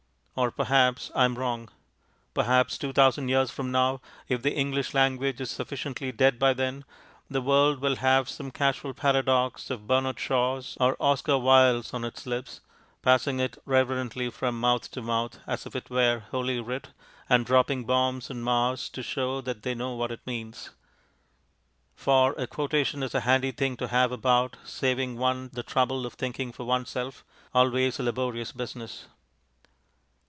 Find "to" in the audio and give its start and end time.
14.91-15.01, 18.91-19.03, 23.77-23.89